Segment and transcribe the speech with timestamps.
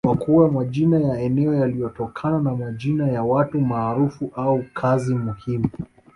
[0.07, 5.69] kwa kuwa majina ya eneo yalitokana na majina ya watu maarufu au kazi muhimu